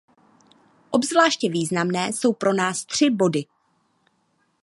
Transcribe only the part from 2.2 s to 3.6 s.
pro nás tři body.